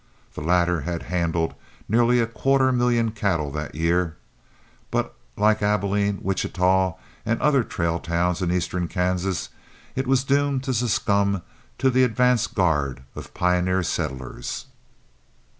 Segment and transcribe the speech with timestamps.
[0.33, 1.53] The latter had handled
[1.87, 4.17] nearly a quarter million cattle that year,
[4.89, 9.49] but like Abilene, Wichita, and other trail towns in eastern Kansas,
[9.95, 11.43] it was doomed to succumb
[11.77, 14.65] to the advance guard of pioneer settlers.